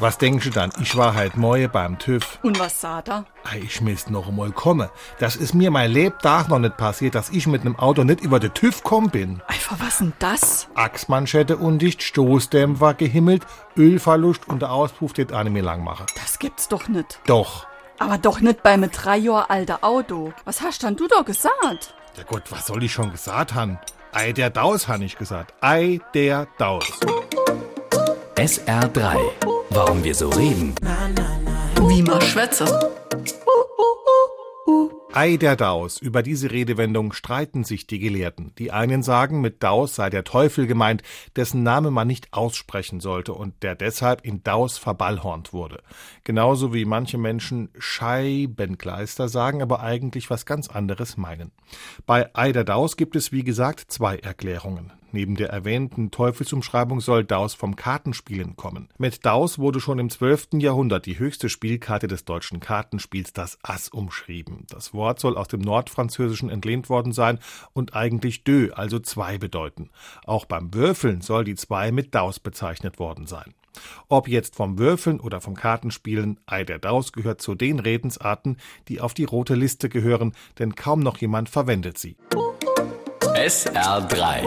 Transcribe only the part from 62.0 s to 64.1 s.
des deutschen Kartenspiels, das Ass,